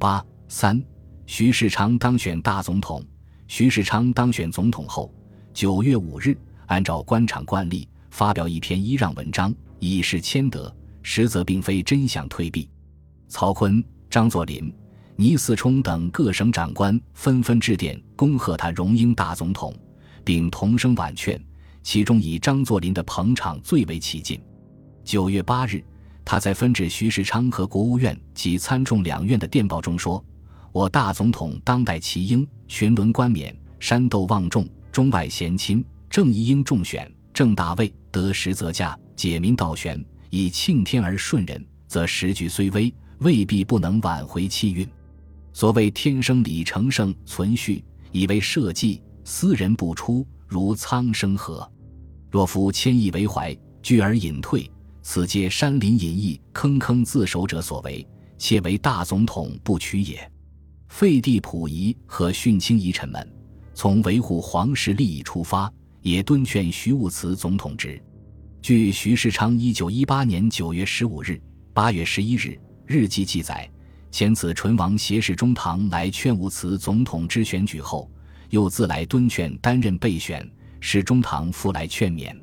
[0.00, 0.82] 八三，
[1.26, 3.04] 徐世昌当选大总统。
[3.48, 5.12] 徐世昌当选总统后，
[5.52, 6.34] 九月五日，
[6.68, 12.66] 按照官场惯例，发表一篇揖让文章，以示谦德，实则并非真想退避。
[13.28, 14.74] 曹锟、张作霖、
[15.16, 19.74] 倪嗣冲等各省长官纷纷致电恭贺他荣膺大总统，
[20.24, 21.38] 并同声婉劝，
[21.82, 24.40] 其中以张作霖的捧场最为起劲。
[25.04, 25.84] 九月八日，
[26.30, 30.24] 他在分至徐世昌和国务院及参众两院的电报中说。
[30.70, 44.88] 我大总统当代齐英，巡轮冠冕，山斗望重，中外贤亲，正一应中选，正大位，得时则驾，解民道悬，以庆天而顺人，则时局虽危，未必不能挽回气运。
[45.52, 51.68] 所谓天生李成胜存续，以为社稷，斯人不出，如苍生何？
[52.30, 54.70] 若夫谦意为怀，拒而隐退，
[55.02, 58.06] 此皆山林隐逸，坑坑自守者所为，
[58.38, 60.30] 且为大总统不取也。
[60.88, 63.26] 废帝溥仪和训清遗臣们，
[63.74, 68.00] 从维护皇室利益出发，也敦劝徐务慈总统职。
[68.60, 71.40] 据徐世昌一九一八年九月十五日、
[71.72, 73.68] 八月十一日日记记载，
[74.10, 78.10] 前此唇王携侍中堂来劝务慈总统之选举后，
[78.50, 80.46] 又自来敦劝担任备选，
[80.80, 82.36] 使中堂复来劝勉。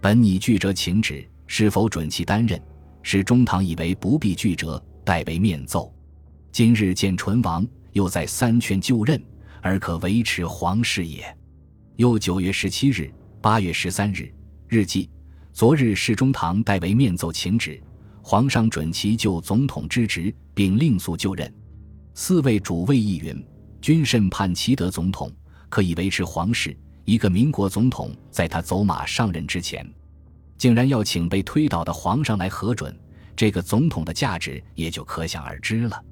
[0.00, 2.62] 本拟拒折请旨，是否准其担任？
[3.02, 5.92] 使中堂以为不必拒折，代为面奏。
[6.52, 7.66] 今日见唇王。
[7.92, 9.20] 又在三劝就任，
[9.60, 11.36] 而可维持皇室也。
[11.96, 14.32] 又九月十七日、八月十三日
[14.68, 15.10] 日记：
[15.52, 17.82] 昨日侍中堂代为面奏请旨，
[18.22, 21.52] 皇上准其就总统之职，并另速就任。
[22.14, 23.44] 四位主位议云：
[23.80, 25.32] 均甚盼其得总统，
[25.68, 26.76] 可以维持皇室。
[27.04, 29.84] 一个民国总统在他走马上任之前，
[30.58, 32.94] 竟然要请被推倒的皇上来核准，
[33.36, 36.04] 这个总统的价值也就可想而知了。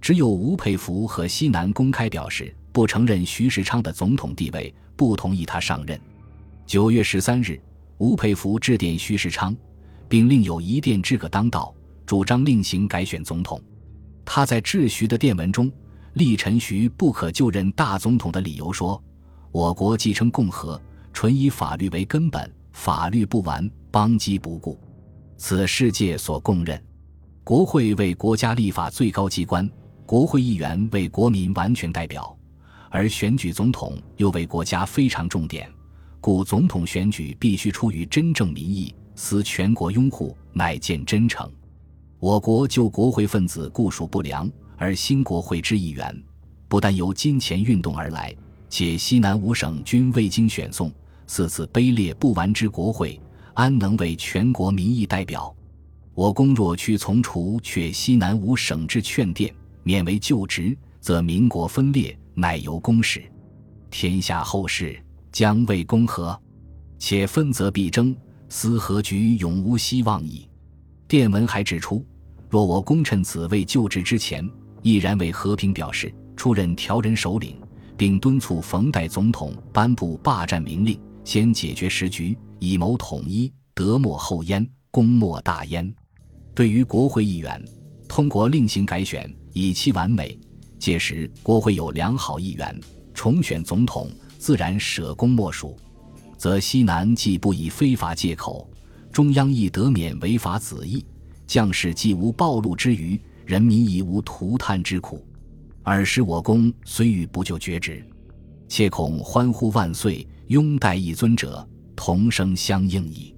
[0.00, 5.98] 只有吴佩孚和西南公开表示不承认徐世昌的总统地位，不同意他上任。
[6.66, 7.58] 九月十三日，
[7.98, 9.56] 吴佩孚致电徐世昌，
[10.08, 11.72] 并另有一电之可当道，
[12.04, 13.58] 主张另行改选总统。
[14.24, 15.70] 他在致徐的电文中，
[16.14, 19.02] 力陈徐不可就任大总统的理由说
[19.52, 20.80] ：“我国继承共和，
[21.12, 24.76] 纯以法律为根本，法律不完，邦基不顾，
[25.36, 26.82] 此世界所共认。
[27.44, 29.70] 国会为国家立法最高机关。”
[30.04, 32.36] 国会议员为国民完全代表，
[32.90, 35.70] 而选举总统又为国家非常重点，
[36.20, 41.48] 故总统选举必须出于真正民意，思全国拥护，乃见真诚。
[42.18, 46.20] 我国就国会分子固属不良，而新国会之议员，
[46.66, 48.34] 不但由金钱运动而来，
[48.68, 50.92] 且西南五省均未经选送，
[51.28, 53.20] 四次卑劣不完之国会，
[53.54, 55.54] 安能为全国民意代表？
[56.14, 59.52] 我公若屈从除却西南五省之劝谏。
[59.86, 63.22] 免为就职，则民国分裂，乃由公使。
[63.90, 64.98] 天下后世
[65.30, 66.40] 将为公和，
[66.98, 68.16] 且分则必争，
[68.48, 70.48] 思和局永无希望矣。
[71.06, 72.02] 电文还指出，
[72.48, 74.48] 若我公趁此未就职之前，
[74.80, 77.54] 毅然为和平表示，出任调人首领，
[77.94, 85.94] 并敦促冯代总统颁布霸占明令，先解决时局，以谋统一，德莫后焉，功莫大焉。
[86.54, 87.62] 对于国会议员，
[88.08, 89.30] 通过另行改选。
[89.52, 90.36] 以期完美，
[90.78, 92.80] 届时国会有良好议员，
[93.12, 95.76] 重选总统自然舍功莫属，
[96.38, 98.68] 则西南既不以非法借口，
[99.12, 101.04] 中央亦得免违法子意，
[101.46, 105.24] 将士既无暴露之余，人民亦无涂炭之苦。
[105.82, 108.02] 尔时我公虽欲不就绝职，
[108.68, 111.68] 切恐欢呼万岁，拥戴一尊者，
[112.06, 113.34] 同声相应矣。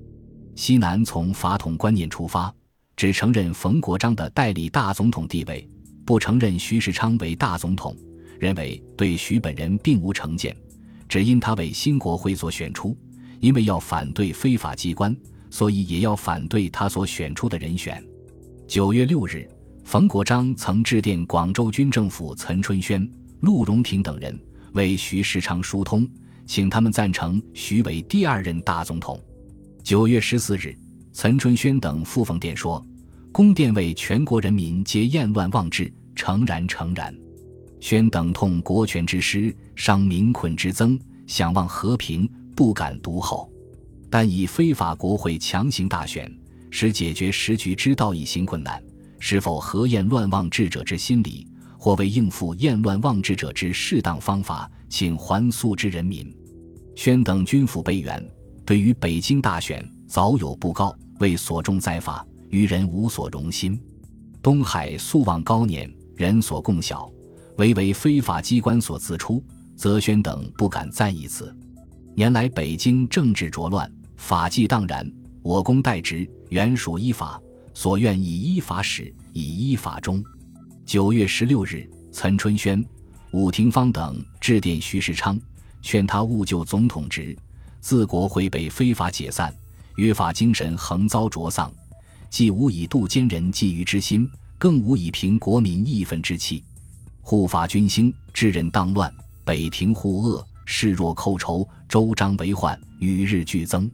[0.57, 2.53] 西南从法统观念出发，
[2.97, 5.71] 只承认冯国璋的代理大总统地位。
[6.05, 7.97] 不承认徐世昌为大总统，
[8.41, 10.57] 认为对徐本人并无成见，
[11.09, 12.99] 只因他为新国会所选出，
[13.39, 15.17] 因为要反对非法机关，
[15.49, 18.05] 所以也要反对他所选出的人选。
[18.67, 19.49] 九月六日，
[19.85, 23.09] 冯国璋曾致电广州军政府岑春轩、
[23.43, 24.37] 陆荣廷等人，
[24.73, 26.05] 为徐世昌疏通，
[26.47, 29.21] 请他们赞成徐为第二任大总统。
[29.83, 30.77] 九月十四日，
[31.13, 32.85] 岑春轩等复奉电说。
[33.33, 37.15] 宫殿为全国人民皆厌乱妄治，诚然诚然。
[37.81, 43.53] 宣等痛国权之失，伤民困之增，想望和平，不敢独厚。
[44.09, 46.35] 但以非法国会强行大选，
[46.71, 48.83] 使解决时局之道已行困难，
[49.19, 51.47] 是否合厌乱妄治者之心理，
[51.77, 56.35] 或为应付厌乱妄治者之适当方法，请还诉之人民。
[56.95, 58.25] 宣等军府备员，
[58.65, 62.27] 对于北京大选早有布告，为所中在法。
[62.49, 63.79] 于人无所容心，
[64.41, 67.11] 东海素望高年，人所共晓，
[67.59, 69.43] 唯为非法机关所自出。
[69.77, 71.55] 则宣等不敢赞一词。
[72.15, 75.07] 年来北京政治浊乱，法纪荡然，
[75.43, 77.39] 我公代职，原属依法，
[77.75, 80.25] 所愿以依法始，以依法终。
[80.87, 82.83] 九月十六日，岑春轩、
[83.33, 85.39] 武廷芳等致电徐世昌，
[85.83, 87.37] 劝他勿就总统职。
[87.81, 89.55] 自国会被非法解散，
[89.97, 91.73] 约法精神横遭灼丧，
[92.31, 94.29] 既无以度奸人觊觎之心，
[94.59, 96.65] 更无以平国民义愤之气。
[97.21, 99.13] 护法军兴，治人当乱。
[99.45, 103.89] 北庭护恶，视若寇仇；周章为患，与日俱增。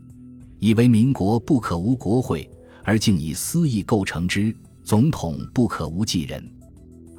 [0.58, 2.49] 以为民国不可无国会，
[2.84, 6.43] 而竟以私意构成之；总统不可无继人，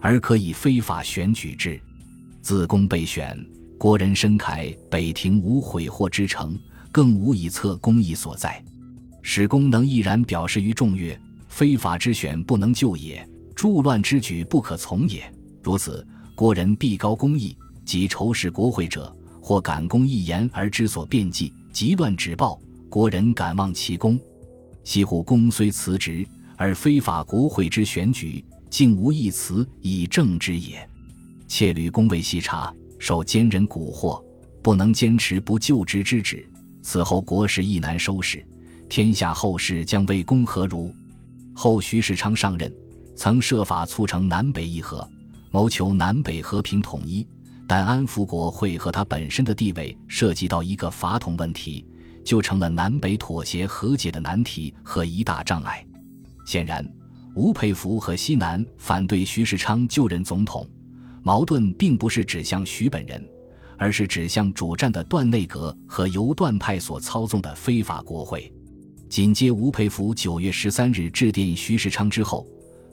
[0.02, 1.80] 而可以非法选举之。
[2.44, 3.40] 自公被选，
[3.78, 6.60] 国人深慨北庭无悔祸之成，
[6.92, 8.62] 更无以测公义所在。
[9.22, 11.18] 使公能毅然表示于众曰：
[11.48, 13.26] 非法之选不能救也，
[13.56, 15.24] 助乱之举不可从也。
[15.62, 16.06] 如此，
[16.36, 17.56] 国人必高公义。
[17.86, 22.58] 及仇视国会者，或敢公一言而知所辩计，急乱止暴，
[22.90, 24.18] 国人敢忘其功。
[24.86, 26.26] 西湖公虽辞职，
[26.56, 30.86] 而非法国会之选举，竟无一词以正之也。
[31.54, 34.20] 窃吕公为细察，受奸人蛊惑，
[34.64, 36.44] 不能坚持不就职之旨，
[36.82, 38.44] 此后国事亦难收拾。
[38.90, 40.92] 天下后事将为公何如？
[41.54, 42.74] 后徐世昌上任，
[43.16, 45.08] 曾设法促成南北议和，
[45.52, 47.24] 谋求南北和平统一。
[47.68, 51.86] 但安福国会和他本身的地位涉及到一个法统问题，
[52.26, 55.86] 就成了南北妥协和解的难题和一大障碍。
[56.48, 56.84] 显然，
[57.36, 60.68] 吴佩孚和西南反对徐世昌就任总统，
[61.24, 63.26] 矛盾并不是指向徐本人，
[63.78, 68.54] 而是指向主战的段内阁和由段派所操纵的非法国会。
[69.10, 72.46] 紧接吴佩孚九月十三日致电徐世昌之后，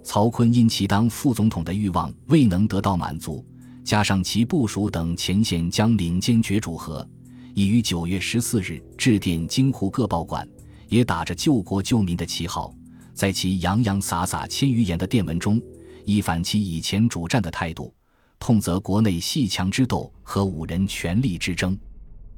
[0.05, 3.45] 曹锟因其当副总统的欲望未能得到满足。
[3.83, 7.09] 加上其部属等前线将领坚决主和，
[7.55, 10.47] 已于九月十四日致电京沪各报馆，
[10.89, 12.73] 也打着救国救民的旗号，
[13.15, 15.61] 在其洋洋洒洒千余言的电文中，
[16.05, 17.93] 一反其以前主战的态度，
[18.41, 21.79] 痛责国内戏强之斗和五人权力之争。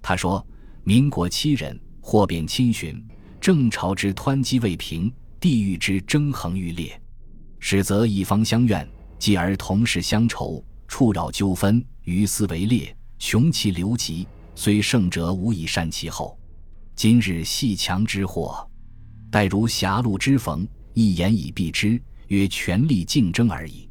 [0.02, 0.46] 他说
[0.84, 3.02] ：“民国七人，祸变侵寻，
[3.40, 5.10] 正朝之湍急未平，
[5.40, 7.00] 地狱之争横欲裂，
[7.58, 8.86] 始则一方相怨，
[9.18, 16.38] 继而同事相仇。”触扰纠纷，于斯为烈，穷其流疾，虽胜者无以善其后。
[16.94, 18.68] 今日戏强之祸，
[19.30, 23.88] 待如狭路之逢，一言以蔽之，曰权力竞争而已。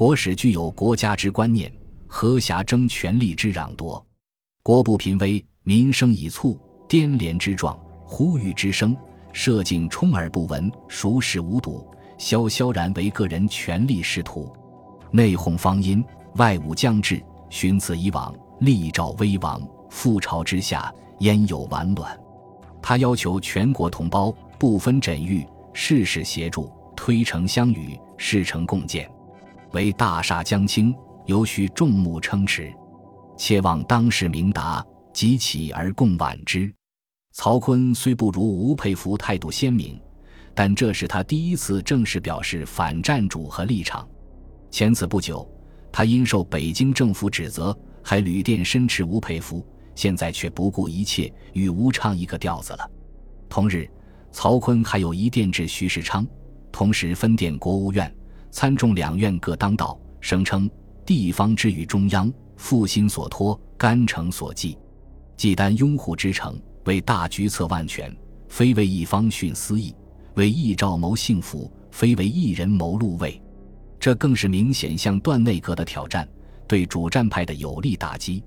[0.00, 1.70] 国史具有国家之观念，
[2.06, 4.02] 何暇争权力之攘夺？
[4.62, 6.58] 国不频危，民生已促，
[6.88, 8.96] 颠连之状，呼吁之声，
[9.30, 11.86] 社稷充耳不闻，熟视无睹？
[12.16, 14.50] 萧萧然为个人权力仕途，
[15.10, 16.02] 内讧方殷。
[16.36, 19.60] 外侮将至，寻此以往，力召危亡。
[19.90, 22.18] 覆巢之下，焉有完卵？
[22.80, 29.06] 他要求全国同胞不分枕域，事事协助，推诚相与，事成共建。
[29.72, 30.94] 为大厦将倾，
[31.26, 32.72] 尤需众目撑持。
[33.36, 36.72] 切望当世明达，即起而共挽之。
[37.32, 40.00] 曹锟虽不如吴佩孚态度鲜明，
[40.54, 44.08] 但这是他第一次正式表示反战主和立场。
[44.70, 45.48] 前此不久。
[45.92, 52.90] 他因受北京政府指责，还旅电申斥吴佩孚，现在却不顾一切与吴唱一个调子了。
[53.48, 53.90] 同日，
[54.30, 56.24] 曹锟还有一电致徐世昌，
[56.70, 58.08] 同时分电国务院、
[58.50, 60.68] 参众两院各当道，声称
[61.06, 64.76] 地方之于中央，负心所托，甘诚所寄，
[65.36, 68.14] 既担拥护之诚，为大局策万全，
[68.48, 69.94] 非为一方徇私意，
[70.34, 73.40] 为一诏谋幸福，非为一人谋禄位。
[73.98, 76.28] 这更是明显向段内阁的挑战，
[76.66, 78.42] 对主战派的有力打击。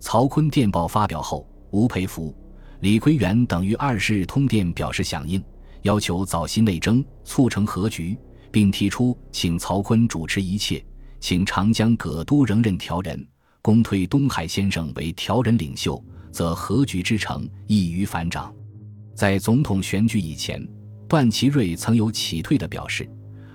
[0.00, 2.34] 曹锟电报发表后，吴培孚、
[2.80, 5.42] 李奎元等于二十日通电表示响应，
[5.82, 8.16] 要求早息内征，促成和局，
[8.50, 10.84] 并提出请曹锟主持一切，
[11.20, 13.26] 请长江葛都仍任调人，
[13.62, 18.54] 公推东海先生为调人领袖，则和局之成易于反掌。
[19.14, 20.66] 在总统选举以前，
[21.08, 23.08] 段祺瑞曾有起退的表示。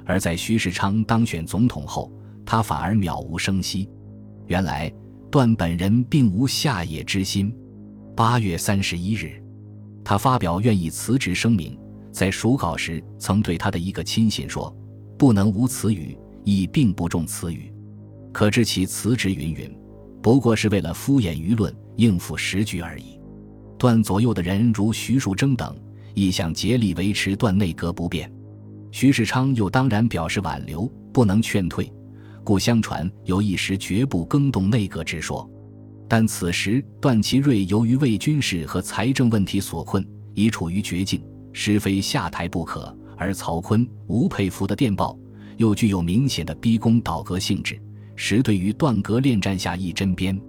[0.03, 2.11] 而在徐世昌当选总统后，
[2.43, 3.87] 他反而渺无声息。
[4.47, 4.91] 原来
[5.29, 7.55] 段本人并无下野之心。
[8.15, 9.41] 八月三十一日，
[10.03, 11.77] 他发表愿意辞职声明，
[12.11, 14.75] 在署稿时曾对他的一个亲信说
[15.21, 17.71] ：“不能无此语，亦并不重此语。
[18.33, 19.71] 可知其辞职云云，
[20.19, 23.19] 不过是为了敷衍舆论、应付时局而已。”
[23.77, 25.77] 段左右的人如徐树铮等，
[26.15, 28.33] 亦想竭力维持段内阁不变。
[28.89, 31.93] 徐世昌又当然表示挽留，不能劝退，
[32.43, 35.47] 故相传有一时绝不更动内阁之说。
[36.09, 41.23] 但此时段祺瑞由于为军事和财政问题所困，已处于绝境，
[41.53, 42.97] 实非下台不可。
[43.21, 45.15] 而曹锟、吴佩孚的电报
[45.57, 47.79] 又具有明显的逼宫倒戈性质，
[48.15, 50.41] 实对于段阁恋战下一针砭。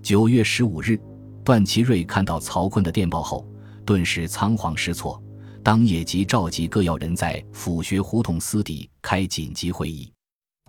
[0.00, 0.96] 九月十五日，
[1.42, 3.44] 段祺瑞看到曹锟的电报后，
[3.84, 5.20] 顿时仓皇失措。
[5.64, 10.08] 当夜即召集各要人在府学胡同私邸开紧急会议。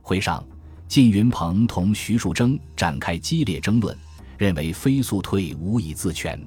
[0.02, 0.44] 会上，
[0.88, 3.96] 靳云鹏同徐树铮展开激烈争论，
[4.40, 6.40] 认为非速退无以自全。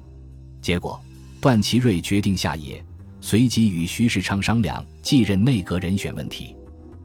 [0.61, 0.99] 结果，
[1.39, 2.83] 段祺瑞决定下野，
[3.29, 6.55] 随即与徐世昌商量继任内阁人选问题。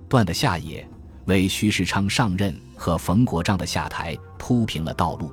[0.08, 0.88] 段的下野
[1.24, 5.32] 为徐世昌上任和冯国璋的下台铺平了道路。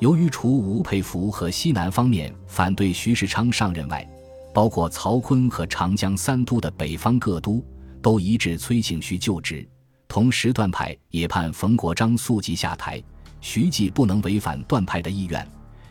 [0.00, 4.04] 由于除吴佩孚和西南方面反对徐世昌上任外，
[4.52, 7.64] 包括曹锟和长江三都的北方各都
[8.02, 9.64] 都一致催请徐就职，
[10.08, 13.00] 同时段派也盼冯国璋速即下台，
[13.40, 15.48] 徐既不能违反段派的意愿，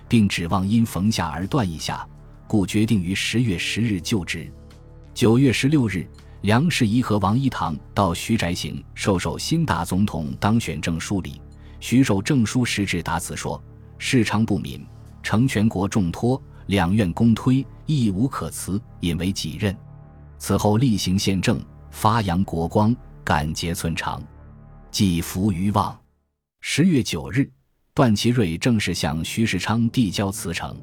[0.09, 2.05] 并指望因冯下而断一下，
[2.47, 4.51] 故决定于十月十日就职。
[5.13, 6.07] 九月十六日，
[6.41, 11.41] 梁士仪和王一堂到徐宅行授受新大总统当选证书礼。
[11.79, 13.61] 徐受证书时致答词说
[13.97, 14.85] ：“世昌不敏，
[15.21, 19.77] 承全国重托。”两院公推，亦无可辞，引为己任。
[20.39, 24.19] 此后厉行宪政，发扬国光，感节寸长，
[24.89, 25.95] 寄福于望。
[26.61, 27.47] 十月九日，
[27.93, 30.75] 段祺瑞正式向徐世昌递交辞呈。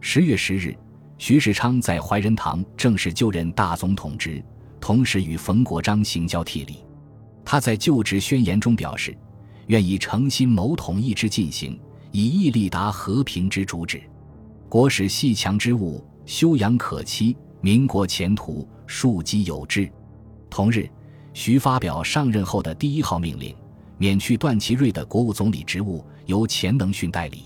[0.00, 0.76] 十月十日，
[1.22, 4.44] 徐世昌在怀仁堂正式就任大总统职，
[4.80, 6.78] 同时与冯国璋行交替礼。
[7.44, 9.16] 他在就职宣言中表示，
[9.68, 11.78] 愿以诚心谋统一之进行，
[12.10, 14.02] 以义力达和平之主旨。
[14.68, 19.88] 国使细强之物，修养可期，民国前途庶几有之。
[20.50, 20.90] 同日，
[21.32, 23.54] 徐发表上任后的第一号命令，
[23.96, 27.44] 免去段祺瑞的国务总理职务，由钱能训代理。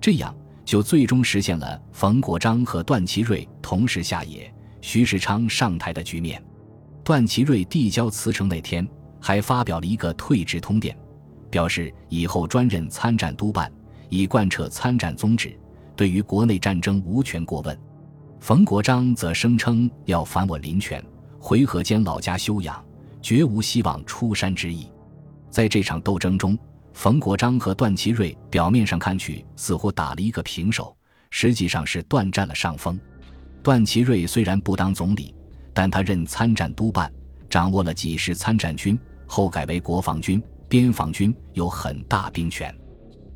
[0.00, 6.42] 这样就最终实现了冯国璋和段祺瑞同时下野，徐世昌上台的局面。
[7.04, 8.86] 段祺瑞递交辞呈那天，
[9.20, 10.96] 还发表了一个退职通电，
[11.50, 13.70] 表示以后专任参战督办，
[14.08, 15.58] 以贯彻参战宗旨。
[15.96, 17.78] 对于国内战争无权过问，
[18.40, 21.04] 冯国璋则声称要反我林权，
[21.38, 22.82] 回河间老家休养，
[23.20, 24.86] 绝无希望出山之意。
[25.50, 26.56] 在这场斗争中，
[26.94, 30.96] 冯国璋和段祺瑞表面上看去似乎打了一个平手，
[31.30, 32.98] 实际上是段占了上风。
[33.62, 35.34] 段祺瑞虽然不当总理，
[35.72, 37.12] 但他任参战督办，
[37.48, 42.74] 掌握了几十参战军，后改为国防军、边防军，有很大兵权。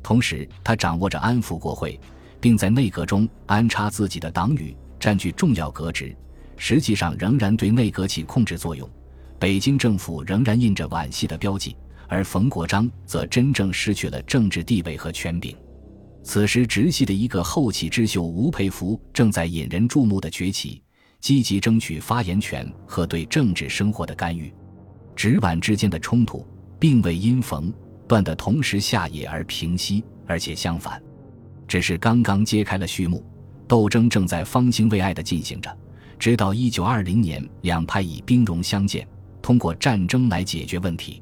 [0.03, 1.99] 同时，他掌握着安抚国会。
[2.39, 6.15] 并在内阁中安插自己的党羽，占据重要阁职，
[6.55, 8.87] 实际上仍然对内阁起控制作用。
[9.39, 11.75] 北京政府仍然印着皖系的标记，
[12.07, 15.55] 而冯国璋则真正失去了政治地位和权柄。
[16.23, 20.81] 此时，直系的一个后起之秀吴佩孚正在引人注目的崛起，
[21.21, 24.53] 积极争取发言权和对政治生活的干预。
[25.15, 26.45] 直皖之间的冲突
[26.77, 27.73] 并未因冯
[28.07, 31.01] 段的同时下野而平息，而且相反。
[31.67, 33.25] 只是刚刚揭开了序幕，
[33.67, 35.77] 斗争正在方兴未艾地进行着。
[36.19, 39.07] 直到一九二零年，两派以兵戎相见，
[39.41, 41.21] 通过战争来解决问题。